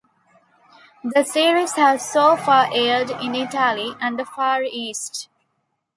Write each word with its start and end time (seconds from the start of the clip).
The 1.03 1.23
series 1.23 1.73
has 1.73 2.03
so 2.09 2.35
far 2.35 2.67
aired 2.73 3.11
in 3.11 3.35
Italy 3.35 3.93
and 4.01 4.17
the 4.17 4.25
Far 4.25 4.63
East. 4.63 5.29